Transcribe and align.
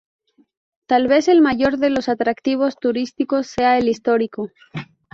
Tal 0.87 1.07
vez 1.07 1.27
el 1.27 1.41
mayor 1.41 1.77
de 1.77 1.91
los 1.91 2.09
atractivos 2.09 2.75
turísticos 2.77 3.45
sea 3.45 3.77
el 3.77 3.87
histórico. 3.87 4.49